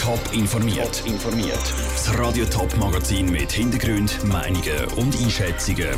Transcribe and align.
Top 0.00 0.20
informiert. 0.32 1.02
informiert. 1.06 1.74
Das 1.92 2.18
Radio 2.18 2.44
Top 2.46 2.76
Magazin 2.78 3.30
mit 3.30 3.52
Hintergrund, 3.52 4.24
Meinungen 4.24 4.84
und 4.96 5.14
Einschätzungen 5.20 5.88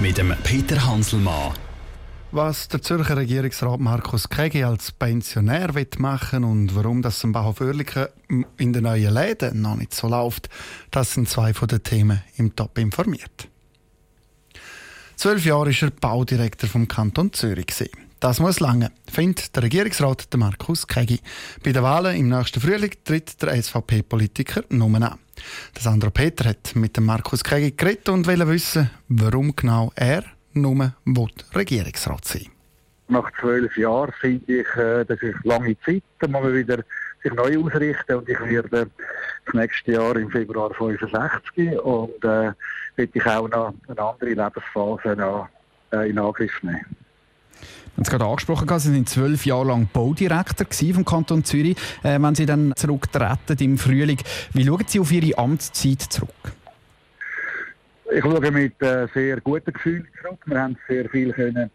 mit 0.00 0.18
dem 0.18 0.34
Peter 0.42 0.84
Hanselmann. 0.84 1.52
Was 2.32 2.66
der 2.68 2.82
Zürcher 2.82 3.16
Regierungsrat 3.16 3.78
Markus 3.78 4.28
Kegi 4.28 4.64
als 4.64 4.90
Pensionär 4.92 5.72
machen 5.98 6.42
und 6.42 6.74
warum 6.74 7.00
das 7.02 7.22
im 7.22 7.32
Bauhof 7.32 7.60
Oerlikon 7.60 8.06
in 8.56 8.72
den 8.72 8.82
neuen 8.82 9.14
Läden 9.14 9.62
noch 9.62 9.76
nicht 9.76 9.94
so 9.94 10.08
läuft, 10.08 10.48
das 10.90 11.12
sind 11.12 11.28
zwei 11.28 11.54
von 11.54 11.68
den 11.68 11.82
Themen 11.82 12.22
im 12.36 12.56
Top 12.56 12.76
informiert. 12.78 13.48
Zwölf 15.16 15.44
Jahre 15.44 15.70
war 15.70 15.82
er 15.82 15.90
Baudirektor 15.90 16.68
vom 16.68 16.88
Kanton 16.88 17.32
Zürich. 17.32 17.66
Das 18.20 18.40
muss 18.40 18.60
lange, 18.60 18.90
findet 19.10 19.54
der 19.54 19.62
Regierungsrat 19.62 20.28
Markus 20.36 20.86
Kegi. 20.86 21.20
Bei 21.62 21.72
den 21.72 21.82
Wahlen 21.82 22.16
im 22.16 22.28
nächsten 22.28 22.60
Frühling 22.60 22.92
tritt 23.04 23.40
der 23.42 23.62
SVP-Politiker 23.62 24.64
Nummer 24.70 25.12
an. 25.12 25.18
Sandro 25.78 26.10
Peter 26.10 26.48
hat 26.48 26.74
mit 26.74 26.96
dem 26.96 27.04
Markus 27.04 27.44
Kegi 27.44 27.72
geredet 27.72 28.08
und 28.08 28.26
will 28.26 28.46
wissen, 28.48 28.90
warum 29.08 29.54
genau 29.54 29.92
er 29.94 30.24
nur 30.52 30.94
Regierungsrat 31.54 32.24
sein 32.24 32.46
Nach 33.08 33.30
zwölf 33.40 33.76
Jahren 33.76 34.12
finde 34.20 34.60
ich, 34.60 34.76
äh, 34.76 35.04
das 35.04 35.20
ist 35.20 35.36
lange 35.44 35.76
Zeit, 35.80 36.02
da 36.18 36.26
muss 36.26 36.42
man 36.42 36.54
wieder 36.54 36.82
sich 37.24 37.34
neu 37.34 37.58
ausrichten 37.58 38.16
und 38.16 38.28
ich 38.28 38.40
werde 38.40 38.90
das 39.46 39.54
nächste 39.54 39.92
Jahr 39.92 40.16
im 40.16 40.30
Februar 40.30 40.72
65 40.74 41.80
und 41.80 42.24
äh, 42.24 42.52
will 42.96 43.08
ich 43.12 43.26
auch 43.26 43.48
noch 43.48 43.74
eine 43.88 44.00
andere 44.00 44.30
Lebensphase 44.30 45.16
noch, 45.16 45.48
äh, 45.92 46.10
in 46.10 46.18
Angriff 46.18 46.62
nehmen. 46.62 46.84
Sie 47.60 47.96
haben 47.96 48.02
es 48.02 48.10
gerade 48.10 48.24
angesprochen, 48.24 48.78
Sie 48.78 48.92
waren 48.92 49.06
zwölf 49.06 49.46
Jahre 49.46 49.68
lang 49.68 49.88
Baudirektor 49.92 50.66
vom 50.94 51.04
Kanton 51.04 51.44
Zürich. 51.44 51.76
Äh, 52.02 52.20
wenn 52.20 52.34
Sie 52.34 52.46
dann 52.46 52.72
zurücktreten 52.76 53.56
im 53.60 53.78
Frühling, 53.78 54.18
wie 54.52 54.64
schauen 54.64 54.84
Sie 54.86 55.00
auf 55.00 55.12
Ihre 55.12 55.38
Amtszeit 55.38 56.02
zurück? 56.02 56.30
Ich 58.12 58.22
schaue 58.22 58.50
mit 58.50 58.80
äh, 58.82 59.06
sehr 59.14 59.40
guten 59.40 59.72
Gefühlen 59.72 60.06
zurück. 60.20 60.40
Wir 60.46 60.60
haben 60.60 60.76
sehr 60.88 61.08
viel 61.08 61.32
können 61.32 61.70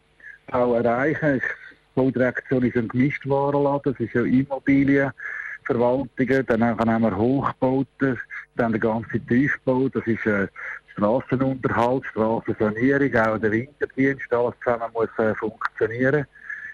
auch 0.52 0.75
erreichen. 0.75 1.42
Die 1.42 1.69
Baudirektion 1.95 2.64
ist 2.64 2.78
ein 2.78 2.88
Gemischtwarenladen, 2.88 3.94
es 3.94 4.00
ist 4.00 4.14
ja 4.14 4.23
Immobilienverwaltungen, 4.23 6.45
dann 6.48 6.64
haben 6.64 7.04
wir 7.04 7.18
Hochbauten, 7.18 8.18
dann 8.56 8.72
der 8.72 8.80
ganze 8.80 9.20
Tiefbau, 9.20 9.90
das 9.90 10.08
ist 10.08 10.26
äh, 10.26 10.48
Strassenunterhalt, 10.94 12.06
Strassensanierung, 12.06 13.14
auch 13.16 13.38
der 13.38 13.52
Winterdienst, 13.52 14.34
alles 14.34 14.56
zusammen 14.64 14.94
muss 14.94 15.10
äh, 15.17 15.36
funktionieren. 15.36 16.26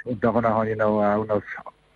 Und 0.04 0.24
dann 0.24 0.46
habe 0.46 0.70
ich 0.70 0.78
noch, 0.78 1.02
auch 1.02 1.26
noch 1.26 1.42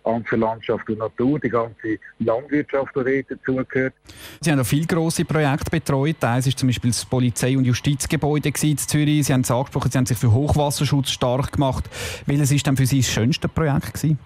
ganze 0.04 0.36
Landschaft 0.36 0.88
und 0.88 0.98
Natur, 0.98 1.38
die 1.38 1.48
ganze 1.48 1.98
Landwirtschaft, 2.18 2.94
die 2.96 3.24
dazugehört. 3.28 3.94
Sie 4.40 4.50
haben 4.50 4.58
noch 4.58 4.66
viele 4.66 4.86
grosse 4.86 5.24
Projekte 5.24 5.70
betreut. 5.70 6.22
Eines 6.22 6.46
war 6.46 6.56
zum 6.56 6.68
Beispiel 6.68 6.90
das 6.90 7.04
Polizei- 7.04 7.56
und 7.56 7.64
Justizgebäude 7.64 8.48
in 8.62 8.78
Zürich. 8.78 9.26
Sie 9.26 9.32
haben 9.32 9.42
es 9.42 9.50
angesprochen, 9.50 9.90
Sie 9.90 9.98
haben 9.98 10.06
sich 10.06 10.18
für 10.18 10.32
Hochwasserschutz 10.32 11.10
stark 11.10 11.52
gemacht. 11.52 11.84
Welches 12.26 12.50
war 12.52 12.58
dann 12.64 12.76
für 12.76 12.86
Sie 12.86 13.00
das 13.00 13.10
schönste 13.10 13.48
Projekt? 13.48 13.94
Gewesen? 13.94 14.18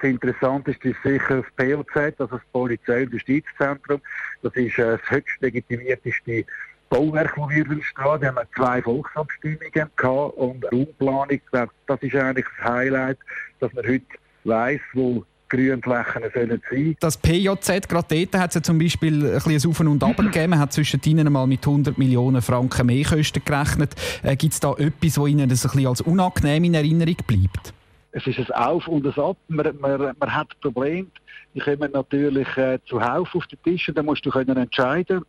Das 0.00 0.10
Interessanteste 0.10 0.90
ist 0.90 1.02
sicher 1.02 1.42
das 1.42 1.46
POZ, 1.56 2.20
also 2.20 2.26
das 2.26 2.40
Polizei- 2.52 3.02
und 3.02 3.12
Justizzentrum. 3.12 4.00
Das 4.42 4.54
ist 4.54 4.78
äh, 4.78 4.96
das 4.96 5.00
höchst 5.10 5.40
legitimierteste 5.40 6.44
Bauwerk, 6.88 7.34
das 7.36 7.48
wir 7.50 7.66
entstehen. 7.68 8.20
Wir 8.20 8.28
haben 8.28 8.48
zwei 8.54 8.80
Volksabstimmungen 8.80 9.72
gehabt 9.72 10.00
und 10.36 10.64
Raumplanung. 10.72 11.40
Das 11.50 12.02
ist 12.02 12.14
eigentlich 12.14 12.46
das 12.58 12.70
Highlight, 12.70 13.18
dass 13.58 13.74
wir 13.74 13.82
heute 13.82 14.06
weiss, 14.44 14.80
wo 14.94 15.24
Grünflächen 15.48 16.22
sollen 16.34 16.62
sein. 16.70 16.96
Das 17.00 17.16
PJZ, 17.16 17.88
gerade 17.88 18.26
dort 18.26 18.42
hat 18.42 18.50
es 18.50 18.54
ja 18.56 18.62
zum 18.62 18.78
Beispiel 18.78 19.26
ein 19.26 19.42
bisschen 19.42 19.70
Auf 19.70 19.80
und 19.80 20.02
Ab 20.02 20.16
gegeben. 20.16 20.50
Man 20.50 20.58
hat 20.58 20.72
zwischen 20.72 21.00
ihnen 21.04 21.32
mal 21.32 21.46
mit 21.46 21.66
100 21.66 21.96
Millionen 21.98 22.42
Franken 22.42 22.86
Mehrkosten 22.86 23.42
gerechnet. 23.44 23.94
Äh, 24.22 24.36
Gibt 24.36 24.52
es 24.52 24.60
da 24.60 24.72
etwas, 24.72 25.14
das 25.14 25.26
Ihnen 25.26 25.48
das 25.48 25.64
ein 25.64 25.70
bisschen 25.70 25.86
als 25.86 26.00
unangenehm 26.02 26.64
in 26.64 26.74
Erinnerung 26.74 27.16
bleibt? 27.26 27.72
Es 28.12 28.26
ist 28.26 28.38
ein 28.38 28.50
Auf 28.52 28.88
und 28.88 29.06
ein 29.06 29.22
Ab. 29.22 29.36
Man, 29.48 29.78
man, 29.80 30.14
man 30.18 30.34
hat 30.34 30.48
Probleme. 30.60 31.08
Die 31.54 31.60
kommen 31.60 31.90
natürlich 31.92 32.48
äh, 32.56 32.78
zuhauf 32.86 33.34
auf 33.34 33.46
den 33.46 33.62
Tisch 33.62 33.88
und 33.88 33.96
dann 33.96 34.06
musst 34.06 34.24
du 34.24 34.30
können 34.30 34.56
entscheiden. 34.56 35.22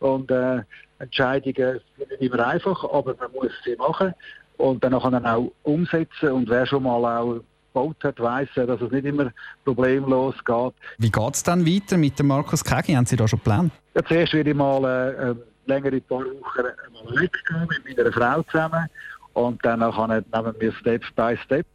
Und 0.00 0.30
äh, 0.30 0.62
Entscheidungen 0.98 1.80
sind 1.96 2.10
nicht 2.10 2.32
immer 2.32 2.46
einfach, 2.46 2.84
aber 2.84 3.14
man 3.18 3.32
muss 3.32 3.52
sie 3.64 3.76
machen 3.76 4.14
und 4.56 4.82
dann 4.84 4.94
auch 4.94 5.52
umsetzen. 5.62 6.32
Und 6.32 6.48
wer 6.50 6.66
schon 6.66 6.82
mal 6.82 7.18
auch 7.18 7.40
gebaut 7.72 7.96
hat, 8.02 8.20
weiss, 8.20 8.48
dass 8.54 8.80
es 8.80 8.90
nicht 8.90 9.04
immer 9.04 9.30
problemlos 9.64 10.34
geht. 10.44 10.74
Wie 10.98 11.10
geht 11.10 11.34
es 11.34 11.42
dann 11.42 11.66
weiter 11.66 11.96
mit 11.96 12.18
dem 12.18 12.28
Markus 12.28 12.64
Kegi? 12.64 12.92
Haben 12.92 13.06
Sie 13.06 13.16
da 13.16 13.26
schon 13.26 13.40
Pläne? 13.40 13.70
Ja, 13.94 14.04
zuerst 14.04 14.32
werde 14.32 14.50
ich 14.50 14.56
mal 14.56 14.84
äh, 14.84 15.34
längere 15.68 16.00
paar 16.00 16.20
Wochen 16.20 16.62
mal 16.62 17.20
weggehen 17.20 17.68
mit 17.68 17.96
meiner 17.96 18.12
Frau 18.12 18.42
zusammen 18.44 18.86
und 19.34 19.64
dann 19.64 19.80
nehmen 19.80 20.54
wir 20.58 20.72
Step 20.72 21.02
by 21.14 21.36
Step. 21.44 21.66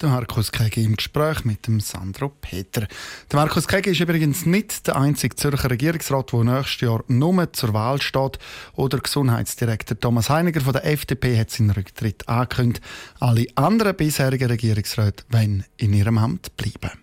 Der 0.00 0.08
Markus 0.08 0.50
Kegi 0.50 0.82
im 0.82 0.96
Gespräch 0.96 1.44
mit 1.44 1.68
dem 1.68 1.78
Sandro 1.78 2.28
Peter. 2.28 2.88
Der 3.30 3.38
Markus 3.38 3.68
Kegi 3.68 3.90
ist 3.90 4.00
übrigens 4.00 4.44
nicht 4.44 4.88
der 4.88 4.96
einzige 4.96 5.36
Zürcher 5.36 5.70
Regierungsrat, 5.70 6.32
der 6.32 6.42
nächstes 6.42 6.80
Jahr 6.80 7.04
nur 7.06 7.52
zur 7.52 7.74
Wahl 7.74 8.02
steht. 8.02 8.40
Oder 8.74 8.98
Gesundheitsdirektor 8.98 9.98
Thomas 9.98 10.30
Heiniger 10.30 10.62
von 10.62 10.72
der 10.72 10.84
FDP 10.84 11.38
hat 11.38 11.50
seinen 11.50 11.70
Rücktritt 11.70 12.28
angekündigt. 12.28 12.82
Alle 13.20 13.46
anderen 13.54 13.94
bisherigen 13.96 14.48
Regierungsräte 14.48 15.22
wollen 15.30 15.64
in 15.76 15.92
ihrem 15.92 16.18
Amt 16.18 16.56
bleiben. 16.56 16.98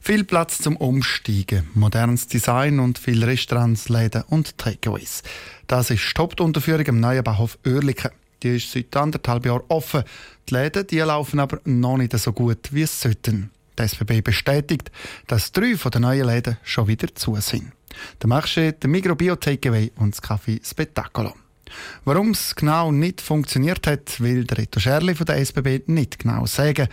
Viel 0.00 0.24
Platz 0.24 0.58
zum 0.58 0.76
Umsteigen, 0.76 1.68
modernes 1.74 2.28
Design 2.28 2.80
und 2.80 2.98
viele 2.98 3.26
Restaurants, 3.26 3.90
Läden 3.90 4.22
und 4.28 4.56
Takeaways. 4.56 5.22
Das 5.66 5.90
ist 5.90 6.02
die 6.02 6.20
Hauptunterführung 6.20 6.86
im 6.86 7.00
neuen 7.00 7.24
Bahnhof 7.24 7.58
Oerlikon. 7.66 8.10
Die 8.44 8.56
ist 8.56 8.70
seit 8.70 8.94
anderthalb 8.94 9.46
Jahren 9.46 9.62
offen. 9.68 10.04
Die 10.48 10.54
Läden 10.54 10.86
die 10.86 10.98
laufen 10.98 11.40
aber 11.40 11.60
noch 11.64 11.96
nicht 11.96 12.16
so 12.18 12.32
gut, 12.32 12.72
wie 12.72 12.82
es 12.82 13.00
sollten. 13.00 13.50
Die 13.78 13.82
SBB 13.82 14.20
bestätigt, 14.22 14.92
dass 15.26 15.50
drei 15.50 15.76
von 15.76 15.90
den 15.90 16.02
neuen 16.02 16.26
Läden 16.26 16.58
schon 16.62 16.86
wieder 16.86 17.12
zu 17.14 17.34
sind. 17.36 17.72
Der 18.22 18.28
Marché, 18.28 18.72
der 18.72 18.90
Mikrobio 18.90 19.36
Takeaway 19.36 19.90
und 19.96 20.14
das 20.14 20.22
Café 20.22 20.64
Spettacolo. 20.64 21.34
Warum 22.04 22.32
es 22.32 22.54
genau 22.54 22.92
nicht 22.92 23.22
funktioniert 23.22 23.86
hat, 23.86 24.20
will 24.20 24.44
der 24.44 24.58
Reto 24.58 24.78
Scherli 24.78 25.14
von 25.14 25.26
der 25.26 25.38
SBB 25.38 25.88
nicht 25.88 26.18
genau 26.18 26.44
sagen. 26.44 26.88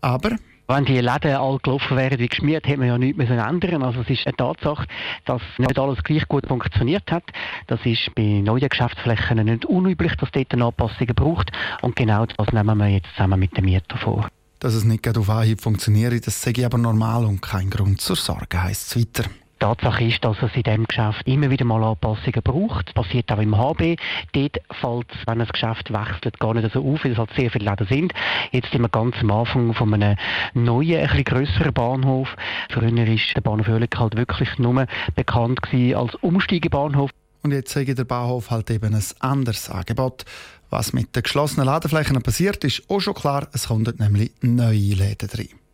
Aber 0.00 0.36
wenn 0.68 0.84
die 0.84 1.00
Läden 1.00 1.36
all 1.36 1.58
gelaufen 1.62 1.96
wären 1.96 2.18
wie 2.18 2.28
geschmiert, 2.28 2.66
hätte 2.66 2.78
man 2.78 2.88
ja 2.88 2.98
nichts 2.98 3.18
mehr 3.18 3.46
ändern 3.46 3.82
Also 3.82 4.00
es 4.00 4.10
ist 4.10 4.26
eine 4.26 4.36
Tatsache, 4.36 4.86
dass 5.24 5.42
nicht 5.58 5.78
alles 5.78 6.02
gleich 6.02 6.26
gut 6.28 6.46
funktioniert 6.46 7.10
hat. 7.10 7.24
Das 7.66 7.80
ist 7.84 8.14
bei 8.14 8.40
neuen 8.42 8.68
Geschäftsflächen 8.68 9.44
nicht 9.44 9.64
unüblich, 9.64 10.14
dass 10.16 10.30
dort 10.32 10.54
Anpassungen 10.54 11.14
braucht. 11.14 11.52
Und 11.82 11.96
genau 11.96 12.26
das 12.26 12.52
nehmen 12.52 12.78
wir 12.78 12.88
jetzt 12.88 13.08
zusammen 13.16 13.38
mit 13.38 13.56
dem 13.56 13.64
Mieter 13.64 13.96
vor. 13.98 14.28
Dass 14.58 14.74
es 14.74 14.84
nicht 14.84 15.06
auf 15.16 15.30
Anhieb 15.30 15.60
funktioniert, 15.60 16.26
das 16.26 16.42
sage 16.42 16.62
ich 16.62 16.66
aber 16.66 16.78
normal 16.78 17.24
und 17.26 17.42
kein 17.42 17.70
Grund 17.70 18.00
zur 18.00 18.16
Sorge, 18.16 18.62
heisst 18.62 18.96
es 18.96 19.02
weiter. 19.02 19.28
Tatsache 19.58 20.04
ist, 20.04 20.24
dass 20.24 20.36
es 20.42 20.54
in 20.54 20.62
diesem 20.62 20.84
Geschäft 20.84 21.26
immer 21.26 21.50
wieder 21.50 21.64
mal 21.64 21.82
Anpassungen 21.82 22.42
braucht. 22.42 22.88
Das 22.88 22.94
passiert 22.94 23.30
auch 23.32 23.38
im 23.38 23.56
HB. 23.56 23.96
Dort 24.32 24.60
fällt 24.80 25.06
es, 25.12 25.26
wenn 25.26 25.40
ein 25.40 25.48
Geschäft 25.48 25.92
wechselt, 25.92 26.38
gar 26.38 26.54
nicht 26.54 26.72
so 26.72 26.80
auf, 26.80 27.04
weil 27.04 27.12
es 27.12 27.18
halt 27.18 27.30
sehr 27.34 27.50
viele 27.50 27.70
Läden 27.70 27.86
sind. 27.86 28.12
Jetzt 28.52 28.70
sind 28.70 28.82
wir 28.82 28.88
ganz 28.88 29.16
am 29.20 29.30
Anfang 29.30 29.74
von 29.74 29.94
einem 29.94 30.16
neuen, 30.54 31.00
ein 31.00 31.06
bisschen 31.06 31.24
grösseren 31.24 31.72
Bahnhof. 31.72 32.28
Früher 32.70 33.08
ist 33.08 33.34
der 33.34 33.40
Bahnhof 33.40 33.68
Oerlikon 33.68 34.00
halt 34.00 34.16
wirklich 34.16 34.58
nur 34.58 34.86
bekannt 35.14 35.62
gewesen 35.62 35.96
als 35.96 36.14
Umsteigebahnhof. 36.16 37.10
Und 37.42 37.52
jetzt 37.52 37.72
zeige 37.72 37.94
der 37.94 38.04
Bahnhof 38.04 38.50
halt 38.50 38.70
eben 38.70 38.94
ein 38.94 39.04
anderes 39.20 39.70
Angebot. 39.70 40.24
Was 40.68 40.92
mit 40.92 41.14
den 41.14 41.22
geschlossenen 41.22 41.66
Ladeflächen 41.66 42.20
passiert, 42.20 42.64
ist 42.64 42.82
auch 42.88 43.00
schon 43.00 43.14
klar. 43.14 43.48
Es 43.52 43.68
kommen 43.68 43.94
nämlich 43.98 44.32
neue 44.42 44.94
Läden 44.94 45.30
rein. 45.32 45.65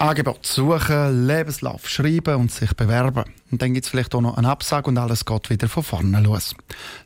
Angebot 0.00 0.46
suchen, 0.46 1.26
Lebenslauf 1.26 1.86
schreiben 1.86 2.36
und 2.36 2.50
sich 2.50 2.74
bewerben. 2.74 3.24
Und 3.50 3.60
dann 3.60 3.74
gibt 3.74 3.84
es 3.84 3.90
vielleicht 3.90 4.14
auch 4.14 4.22
noch 4.22 4.38
eine 4.38 4.48
Absage 4.48 4.88
und 4.88 4.96
alles 4.96 5.26
geht 5.26 5.50
wieder 5.50 5.68
von 5.68 5.82
vorne 5.82 6.22
los. 6.22 6.54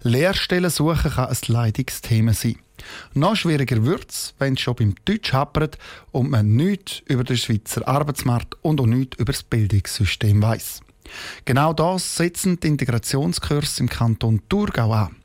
Lehrstellen 0.03 0.71
suchen 0.71 1.11
kann 1.11 1.29
ein 1.29 1.37
Leidungsthema 1.49 2.33
sein. 2.33 2.55
Noch 3.13 3.35
schwieriger 3.35 3.85
wird 3.85 4.13
es, 4.13 4.35
wenn 4.39 4.55
es 4.55 4.61
schon 4.61 4.77
beim 4.77 4.95
Deutsch 5.05 5.33
happert 5.33 5.77
und 6.13 6.31
man 6.31 6.55
nichts 6.55 7.03
über 7.07 7.25
den 7.25 7.37
Schweizer 7.37 7.87
Arbeitsmarkt 7.89 8.55
und 8.63 8.81
auch 8.81 8.87
nichts 8.87 9.19
über 9.19 9.33
das 9.33 9.43
Bildungssystem 9.43 10.41
weiß. 10.41 10.81
Genau 11.45 11.73
das 11.73 12.17
setzen 12.17 12.61
die 12.61 12.69
Integrationskurse 12.69 13.83
im 13.83 13.89
Kanton 13.89 14.41
Thurgau 14.49 14.93
an. 14.93 15.17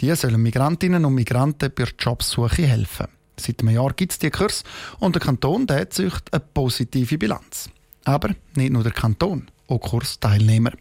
Die 0.00 0.12
sollen 0.16 0.42
Migrantinnen 0.42 1.04
und 1.04 1.14
Migranten 1.14 1.70
bei 1.72 1.84
der 1.84 1.94
Jobsuche 1.96 2.66
helfen. 2.66 3.06
Seit 3.36 3.60
einem 3.60 3.74
Jahr 3.74 3.92
gibt 3.92 4.12
es 4.12 4.18
diese 4.18 4.30
Kurs 4.30 4.64
und 5.00 5.14
der 5.14 5.22
Kanton 5.22 5.66
der 5.66 5.90
zücht 5.90 6.32
eine 6.32 6.42
positive 6.54 7.18
Bilanz. 7.18 7.70
Aber 8.04 8.30
nicht 8.54 8.72
nur 8.72 8.82
der 8.82 8.92
Kanton, 8.92 9.48
auch 9.68 9.78
Kursteilnehmer. 9.78 10.72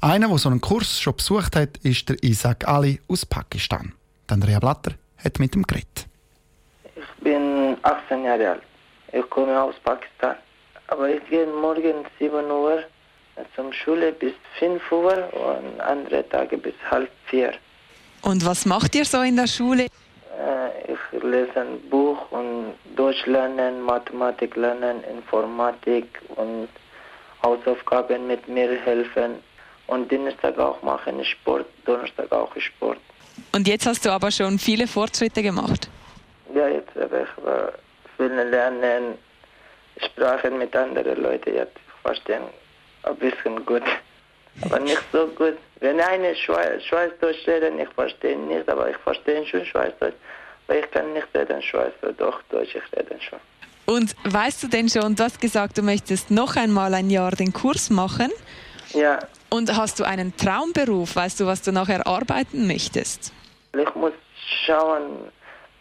Einer, 0.00 0.28
der 0.28 0.38
so 0.38 0.48
einen 0.48 0.60
Kurs 0.60 1.00
schon 1.00 1.16
besucht 1.16 1.56
hat, 1.56 1.76
ist 1.78 2.08
der 2.08 2.22
Isaac 2.22 2.66
Ali 2.68 3.00
aus 3.08 3.26
Pakistan. 3.26 3.92
Andrea 4.28 4.60
Blatter 4.60 4.92
hat 5.24 5.38
mit 5.38 5.54
ihm 5.56 5.64
geredet. 5.64 6.06
Ich 6.84 7.24
bin 7.24 7.76
18 7.82 8.24
Jahre 8.24 8.50
alt. 8.50 8.62
Ich 9.12 9.28
komme 9.28 9.60
aus 9.60 9.74
Pakistan. 9.84 10.36
Aber 10.86 11.08
ich 11.08 11.24
gehe 11.28 11.46
morgen 11.46 12.04
7 12.18 12.50
Uhr 12.50 12.84
zum 13.54 13.72
Schule 13.72 14.12
bis 14.12 14.34
5 14.58 14.92
Uhr 14.92 15.28
und 15.32 15.80
andere 15.80 16.28
Tage 16.28 16.58
bis 16.58 16.74
halb 16.90 17.10
vier. 17.26 17.52
Und 18.22 18.44
was 18.44 18.66
macht 18.66 18.94
ihr 18.94 19.04
so 19.04 19.22
in 19.22 19.36
der 19.36 19.46
Schule? 19.46 19.86
Äh, 20.40 20.92
ich 20.92 21.22
lese 21.22 21.60
ein 21.60 21.80
Buch 21.90 22.30
und 22.30 22.74
Deutsch 22.96 23.26
lernen, 23.26 23.82
Mathematik 23.82 24.56
lernen, 24.56 25.04
Informatik 25.04 26.06
und 26.36 26.68
Hausaufgaben 27.42 28.26
mit 28.26 28.48
mir 28.48 28.70
helfen. 28.80 29.36
Und 29.86 30.10
Dienstag 30.10 30.58
auch 30.58 30.80
machen 30.82 31.24
Sport, 31.24 31.66
Donnerstag 31.84 32.30
auch 32.32 32.54
Sport. 32.56 32.98
Und 33.52 33.66
jetzt 33.66 33.86
hast 33.86 34.04
du 34.04 34.10
aber 34.10 34.30
schon 34.30 34.58
viele 34.58 34.86
Fortschritte 34.86 35.42
gemacht. 35.42 35.88
Ja, 36.54 36.68
jetzt 36.68 36.94
habe 36.94 37.24
ich 37.24 38.16
viel 38.16 38.32
lernen, 38.32 39.18
Sprachen 39.96 40.58
mit 40.58 40.74
anderen 40.76 41.20
Leuten 41.22 41.54
jetzt 41.54 41.78
verstehen 42.02 42.42
ein 43.02 43.16
bisschen 43.16 43.64
gut, 43.64 43.82
aber 44.62 44.80
nicht 44.80 45.02
so 45.12 45.26
gut. 45.28 45.56
Wenn 45.80 46.00
eine 46.00 46.34
Schweizdeutsch 46.36 47.46
reden, 47.46 47.78
ich 47.80 47.88
verstehe 47.90 48.38
nicht, 48.38 48.68
aber 48.68 48.90
ich 48.90 48.96
verstehe 48.98 49.46
schon 49.46 49.64
Schweizdeutsch, 49.64 50.14
aber 50.66 50.78
ich 50.78 50.90
kann 50.90 51.12
nicht 51.12 51.28
reden 51.34 51.62
Schweizdeutsch, 51.62 52.16
doch 52.18 52.42
Deutsch, 52.50 52.74
ich 52.74 52.98
rede 52.98 53.16
schon. 53.20 53.38
Und 53.86 54.14
weißt 54.24 54.62
du 54.62 54.68
denn 54.68 54.88
schon, 54.88 55.16
du 55.16 55.24
hast 55.24 55.40
gesagt, 55.40 55.78
du 55.78 55.82
möchtest 55.82 56.30
noch 56.30 56.56
einmal 56.56 56.94
ein 56.94 57.10
Jahr 57.10 57.32
den 57.32 57.52
Kurs 57.52 57.90
machen? 57.90 58.30
Ja. 58.92 59.18
Und 59.48 59.76
hast 59.76 59.98
du 59.98 60.04
einen 60.04 60.36
Traumberuf? 60.36 61.16
Weißt 61.16 61.40
du, 61.40 61.46
was 61.46 61.62
du 61.62 61.72
nachher 61.72 62.06
arbeiten 62.06 62.66
möchtest? 62.66 63.32
Ich 63.76 63.94
muss 63.94 64.12
schauen, 64.64 65.30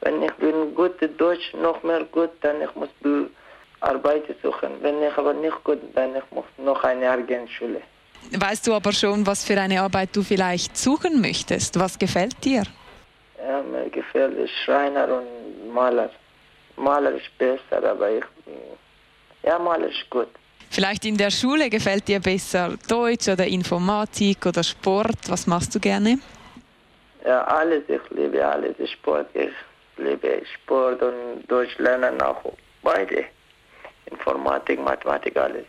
wenn 0.01 0.23
ich 0.23 0.31
bin 0.33 0.73
gut 0.73 0.93
Deutsch 1.17 1.53
noch 1.53 1.83
mehr 1.83 2.03
gut, 2.05 2.31
dann 2.41 2.61
ich 2.61 2.73
muss 2.75 2.89
Arbeit 3.81 4.23
suchen. 4.41 4.71
Wenn 4.81 5.01
ich 5.03 5.17
aber 5.17 5.33
nicht 5.33 5.63
gut, 5.63 5.79
dann 5.93 6.15
ich 6.15 6.23
muss 6.31 6.45
noch 6.57 6.83
ein 6.83 7.01
Jahr 7.01 7.21
gehen 7.21 7.47
Schule. 7.47 7.81
Weißt 8.37 8.67
du 8.67 8.73
aber 8.73 8.91
schon, 8.91 9.25
was 9.25 9.43
für 9.43 9.59
eine 9.59 9.81
Arbeit 9.81 10.09
du 10.15 10.21
vielleicht 10.21 10.77
suchen 10.77 11.21
möchtest? 11.21 11.79
Was 11.79 11.97
gefällt 11.97 12.43
dir? 12.43 12.63
Ja, 13.43 13.61
mir 13.63 13.89
gefällt 13.89 14.49
Schreiner 14.63 15.07
und 15.07 15.73
Maler. 15.73 16.09
Maler 16.75 17.11
ist 17.11 17.37
besser, 17.37 17.83
aber 17.83 18.09
ich, 18.11 18.23
ja, 19.43 19.57
Maler 19.57 19.87
ist 19.87 20.09
gut. 20.09 20.27
Vielleicht 20.69 21.05
in 21.05 21.17
der 21.17 21.31
Schule 21.31 21.69
gefällt 21.69 22.07
dir 22.07 22.19
besser 22.19 22.77
Deutsch 22.87 23.27
oder 23.27 23.47
Informatik 23.47 24.45
oder 24.45 24.63
Sport. 24.63 25.17
Was 25.27 25.47
machst 25.47 25.73
du 25.73 25.79
gerne? 25.79 26.19
Ja, 27.25 27.43
alles. 27.45 27.83
Ich 27.87 28.01
liebe 28.11 28.45
alles. 28.45 28.75
Sport. 28.91 29.27
Ich 29.33 29.51
liebe 29.97 30.43
Sport 30.53 31.01
und 31.01 31.43
Deutsch 31.47 31.77
lernen 31.79 32.21
auch 32.21 32.53
beide. 32.83 33.25
Informatik, 34.05 34.79
Mathematik, 34.79 35.35
alles. 35.37 35.65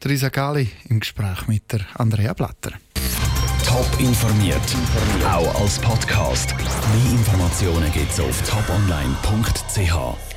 Teresa 0.00 0.28
Gali 0.28 0.70
im 0.88 1.00
Gespräch 1.00 1.46
mit 1.46 1.72
der 1.72 1.80
Andrea 1.94 2.32
Blatter. 2.34 2.72
Top 3.66 3.88
informiert, 3.98 4.60
auch 5.26 5.60
als 5.60 5.78
Podcast. 5.78 6.54
Mehr 6.56 7.12
Informationen 7.12 7.90
gibt 7.92 8.12
es 8.12 8.20
auf 8.20 8.42
toponline.ch. 8.48 10.33